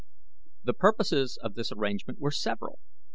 The 0.63 0.73
purposes 0.73 1.37
of 1.43 1.53
this 1.53 1.71
arrangement 1.71 2.17
were 2.19 2.31
several. 2.31 2.79